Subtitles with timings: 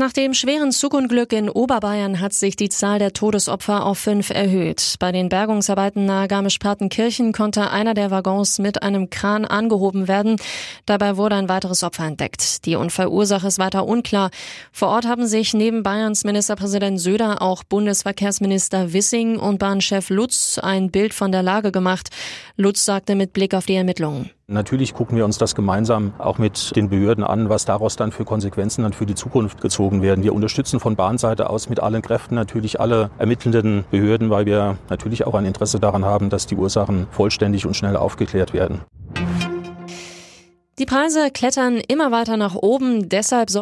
[0.00, 4.94] Nach dem schweren Zugunglück in Oberbayern hat sich die Zahl der Todesopfer auf fünf erhöht.
[4.98, 10.36] Bei den Bergungsarbeiten nahe Garmisch-Partenkirchen konnte einer der Waggons mit einem Kran angehoben werden.
[10.86, 12.64] Dabei wurde ein weiteres Opfer entdeckt.
[12.64, 14.30] Die Unfallursache ist weiter unklar.
[14.72, 20.90] Vor Ort haben sich neben Bayerns Ministerpräsident Söder auch Bundesverkehrsminister Wissing und Bahnchef Lutz ein
[20.90, 22.08] Bild von der Lage gemacht.
[22.56, 24.30] Lutz sagte mit Blick auf die Ermittlungen.
[24.52, 28.24] Natürlich gucken wir uns das gemeinsam auch mit den Behörden an, was daraus dann für
[28.24, 30.24] Konsequenzen dann für die Zukunft gezogen werden.
[30.24, 35.24] Wir unterstützen von Bahnseite aus mit allen Kräften natürlich alle ermittelnden Behörden, weil wir natürlich
[35.24, 38.80] auch ein Interesse daran haben, dass die Ursachen vollständig und schnell aufgeklärt werden.
[40.80, 43.58] Die Preise klettern immer weiter nach oben, deshalb soll